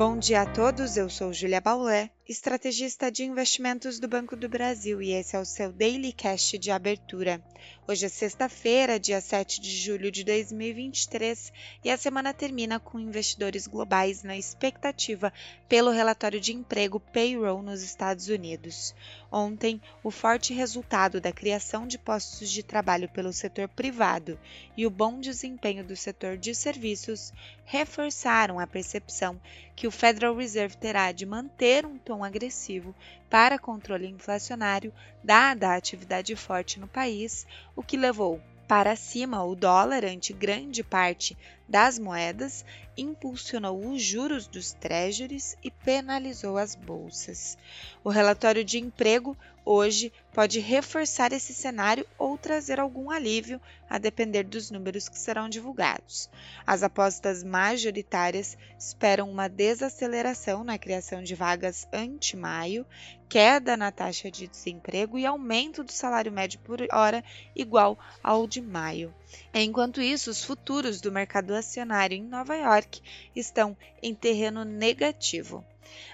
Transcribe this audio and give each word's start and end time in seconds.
Bom 0.00 0.16
dia 0.16 0.40
a 0.40 0.46
todos, 0.46 0.96
eu 0.96 1.10
sou 1.10 1.30
Julia 1.30 1.60
Baulé, 1.60 2.08
estrategista 2.30 3.10
de 3.10 3.24
investimentos 3.24 3.98
do 3.98 4.06
Banco 4.06 4.36
do 4.36 4.48
Brasil 4.48 5.02
e 5.02 5.10
esse 5.10 5.34
é 5.34 5.40
o 5.40 5.44
seu 5.44 5.72
Daily 5.72 6.12
Cash 6.12 6.52
de 6.60 6.70
abertura. 6.70 7.42
Hoje 7.88 8.06
é 8.06 8.08
sexta-feira, 8.08 9.00
dia 9.00 9.20
7 9.20 9.60
de 9.60 9.68
julho 9.68 10.12
de 10.12 10.22
2023 10.22 11.52
e 11.84 11.90
a 11.90 11.96
semana 11.96 12.32
termina 12.32 12.78
com 12.78 13.00
investidores 13.00 13.66
globais 13.66 14.22
na 14.22 14.36
expectativa 14.36 15.32
pelo 15.68 15.90
relatório 15.90 16.40
de 16.40 16.52
emprego 16.52 17.00
payroll 17.00 17.62
nos 17.62 17.82
Estados 17.82 18.28
Unidos. 18.28 18.94
Ontem, 19.32 19.82
o 20.04 20.10
forte 20.12 20.54
resultado 20.54 21.20
da 21.20 21.32
criação 21.32 21.84
de 21.84 21.98
postos 21.98 22.48
de 22.48 22.62
trabalho 22.62 23.08
pelo 23.08 23.32
setor 23.32 23.68
privado 23.68 24.38
e 24.76 24.86
o 24.86 24.90
bom 24.90 25.18
desempenho 25.18 25.84
do 25.84 25.96
setor 25.96 26.36
de 26.36 26.54
serviços 26.54 27.32
reforçaram 27.64 28.60
a 28.60 28.66
percepção 28.66 29.40
que 29.76 29.86
o 29.86 29.90
Federal 29.90 30.36
Reserve 30.36 30.76
terá 30.76 31.10
de 31.10 31.24
manter 31.24 31.86
um 31.86 31.96
tom 31.96 32.19
agressivo 32.24 32.94
para 33.28 33.58
controle 33.58 34.06
inflacionário, 34.06 34.92
dada 35.22 35.70
a 35.70 35.76
atividade 35.76 36.34
forte 36.36 36.78
no 36.78 36.88
país, 36.88 37.46
o 37.74 37.82
que 37.82 37.96
levou 37.96 38.40
para 38.68 38.94
cima 38.94 39.42
o 39.42 39.56
dólar 39.56 40.04
ante 40.04 40.32
grande 40.32 40.84
parte 40.84 41.36
das 41.70 42.00
moedas, 42.00 42.64
impulsionou 42.98 43.92
os 43.92 44.02
juros 44.02 44.48
dos 44.48 44.72
treasuries 44.72 45.56
e 45.62 45.70
penalizou 45.70 46.58
as 46.58 46.74
bolsas. 46.74 47.56
O 48.02 48.10
relatório 48.10 48.64
de 48.64 48.80
emprego 48.80 49.38
hoje 49.64 50.12
pode 50.32 50.58
reforçar 50.58 51.32
esse 51.32 51.54
cenário 51.54 52.04
ou 52.18 52.36
trazer 52.36 52.80
algum 52.80 53.08
alívio, 53.08 53.60
a 53.88 53.98
depender 53.98 54.42
dos 54.42 54.68
números 54.68 55.08
que 55.08 55.16
serão 55.16 55.48
divulgados. 55.48 56.28
As 56.66 56.82
apostas 56.82 57.44
majoritárias 57.44 58.58
esperam 58.76 59.30
uma 59.30 59.48
desaceleração 59.48 60.64
na 60.64 60.76
criação 60.76 61.22
de 61.22 61.36
vagas 61.36 61.86
ante-maio, 61.92 62.84
queda 63.28 63.76
na 63.76 63.92
taxa 63.92 64.28
de 64.28 64.48
desemprego 64.48 65.16
e 65.16 65.24
aumento 65.24 65.84
do 65.84 65.92
salário 65.92 66.32
médio 66.32 66.58
por 66.64 66.80
hora 66.92 67.22
igual 67.54 67.96
ao 68.24 68.48
de 68.48 68.60
maio. 68.60 69.14
Enquanto 69.52 70.00
isso, 70.00 70.30
os 70.30 70.44
futuros 70.44 71.00
do 71.00 71.12
mercado 71.12 71.54
acionário 71.54 72.16
em 72.16 72.22
Nova 72.22 72.56
York 72.56 73.02
estão 73.34 73.76
em 74.02 74.14
terreno 74.14 74.64
negativo. 74.64 75.64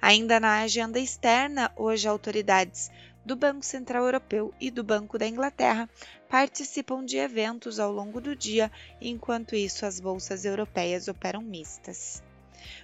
Ainda 0.00 0.38
na 0.38 0.60
agenda 0.60 0.98
externa, 0.98 1.72
hoje 1.76 2.08
autoridades 2.08 2.90
do 3.24 3.36
Banco 3.36 3.64
Central 3.64 4.04
Europeu 4.04 4.52
e 4.60 4.70
do 4.70 4.82
Banco 4.82 5.18
da 5.18 5.26
Inglaterra 5.26 5.88
participam 6.28 7.04
de 7.04 7.18
eventos 7.18 7.78
ao 7.78 7.92
longo 7.92 8.20
do 8.20 8.34
dia, 8.34 8.68
enquanto 9.00 9.54
isso 9.54 9.86
as 9.86 10.00
bolsas 10.00 10.44
europeias 10.44 11.06
operam 11.08 11.40
mistas. 11.40 12.22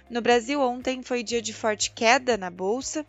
No 0.09 0.21
Brasil, 0.21 0.61
ontem 0.61 1.03
foi 1.03 1.23
dia 1.23 1.41
de 1.41 1.53
forte 1.53 1.91
queda 1.91 2.37
na 2.37 2.49
bolsa, 2.49 3.05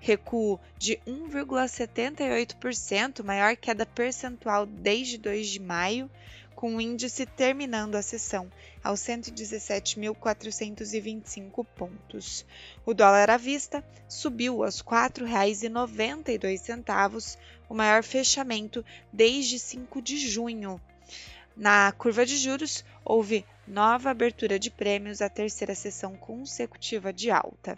recuo 0.00 0.60
de 0.78 0.98
1,78%, 1.06 3.24
maior 3.24 3.56
queda 3.56 3.84
percentual 3.84 4.64
desde 4.64 5.18
2 5.18 5.48
de 5.48 5.60
maio, 5.60 6.10
com 6.64 6.76
o 6.76 6.80
índice 6.80 7.26
terminando 7.26 7.94
a 7.94 8.00
sessão 8.00 8.50
aos 8.82 9.00
117.425 9.00 11.66
pontos. 11.76 12.46
O 12.86 12.94
dólar 12.94 13.28
à 13.28 13.36
vista 13.36 13.84
subiu 14.08 14.64
aos 14.64 14.80
R$ 14.80 14.86
4,92, 14.86 17.36
o 17.68 17.74
maior 17.74 18.02
fechamento 18.02 18.82
desde 19.12 19.58
5 19.58 20.00
de 20.00 20.16
junho. 20.16 20.80
Na 21.54 21.92
curva 21.92 22.24
de 22.24 22.38
juros, 22.38 22.82
houve 23.04 23.44
nova 23.68 24.08
abertura 24.08 24.58
de 24.58 24.70
prêmios, 24.70 25.20
a 25.20 25.28
terceira 25.28 25.74
sessão 25.74 26.16
consecutiva 26.16 27.12
de 27.12 27.30
alta. 27.30 27.76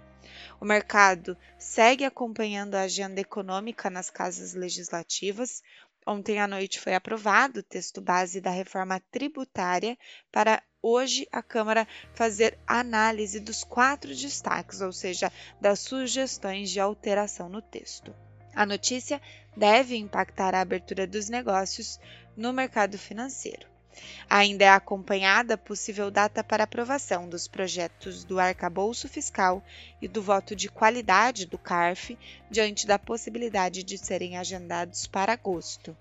O 0.60 0.64
mercado 0.64 1.36
segue 1.58 2.04
acompanhando 2.04 2.74
a 2.74 2.82
agenda 2.82 3.20
econômica 3.20 3.90
nas 3.90 4.10
casas 4.10 4.54
legislativas. 4.54 5.62
Ontem 6.06 6.38
à 6.38 6.46
noite 6.46 6.78
foi 6.78 6.94
aprovado 6.94 7.60
o 7.60 7.62
texto 7.64 8.00
base 8.00 8.40
da 8.40 8.50
reforma 8.50 9.02
tributária 9.10 9.98
para 10.30 10.62
hoje 10.80 11.26
a 11.32 11.42
Câmara 11.42 11.86
fazer 12.14 12.56
análise 12.64 13.40
dos 13.40 13.64
quatro 13.64 14.14
destaques, 14.14 14.80
ou 14.80 14.92
seja, 14.92 15.32
das 15.60 15.80
sugestões 15.80 16.70
de 16.70 16.78
alteração 16.78 17.48
no 17.48 17.60
texto. 17.60 18.14
A 18.54 18.64
notícia 18.64 19.20
deve 19.56 19.96
impactar 19.96 20.54
a 20.54 20.60
abertura 20.60 21.06
dos 21.08 21.28
negócios 21.28 21.98
no 22.36 22.52
mercado 22.52 22.96
financeiro. 22.96 23.75
Ainda 24.28 24.64
é 24.64 24.68
acompanhada 24.68 25.54
a 25.54 25.58
possível 25.58 26.10
data 26.10 26.42
para 26.42 26.64
aprovação 26.64 27.28
dos 27.28 27.46
projetos 27.48 28.24
do 28.24 28.38
arcabouço 28.38 29.08
fiscal 29.08 29.62
e 30.00 30.08
do 30.08 30.22
voto 30.22 30.54
de 30.54 30.68
qualidade 30.68 31.46
do 31.46 31.58
CARF, 31.58 32.18
diante 32.50 32.86
da 32.86 32.98
possibilidade 32.98 33.82
de 33.82 33.96
serem 33.96 34.36
agendados 34.36 35.06
para 35.06 35.32
agosto. 35.32 35.96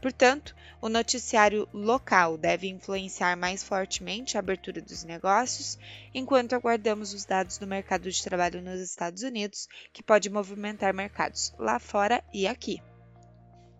Portanto, 0.00 0.56
o 0.80 0.88
noticiário 0.88 1.68
local 1.72 2.38
deve 2.38 2.68
influenciar 2.68 3.36
mais 3.36 3.62
fortemente 3.62 4.36
a 4.36 4.40
abertura 4.40 4.80
dos 4.80 5.04
negócios, 5.04 5.78
enquanto 6.14 6.54
aguardamos 6.54 7.12
os 7.12 7.24
dados 7.24 7.58
do 7.58 7.66
mercado 7.66 8.10
de 8.10 8.22
trabalho 8.22 8.62
nos 8.62 8.80
Estados 8.80 9.22
Unidos, 9.22 9.68
que 9.92 10.02
pode 10.02 10.30
movimentar 10.30 10.94
mercados 10.94 11.52
lá 11.58 11.78
fora 11.78 12.24
e 12.32 12.46
aqui. 12.46 12.80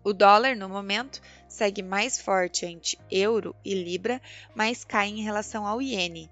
O 0.03 0.13
dólar, 0.13 0.55
no 0.55 0.69
momento, 0.69 1.21
segue 1.47 1.81
mais 1.81 2.19
forte 2.19 2.65
ante 2.65 2.97
euro 3.11 3.55
e 3.63 3.73
libra, 3.73 4.21
mas 4.55 4.83
cai 4.83 5.09
em 5.09 5.21
relação 5.21 5.65
ao 5.67 5.81
iene. 5.81 6.29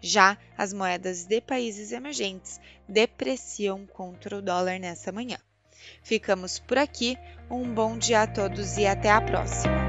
Já 0.00 0.36
as 0.56 0.72
moedas 0.72 1.24
de 1.24 1.40
países 1.40 1.92
emergentes 1.92 2.60
depreciam 2.88 3.86
contra 3.86 4.36
o 4.36 4.42
dólar 4.42 4.78
nessa 4.78 5.12
manhã. 5.12 5.38
Ficamos 6.02 6.58
por 6.58 6.78
aqui, 6.78 7.16
um 7.50 7.74
bom 7.74 7.96
dia 7.96 8.22
a 8.22 8.26
todos 8.26 8.76
e 8.76 8.86
até 8.86 9.10
a 9.10 9.20
próxima! 9.20 9.83